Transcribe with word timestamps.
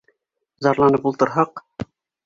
Зарланып 0.67 1.07
ултырһаҡ... 1.11 1.67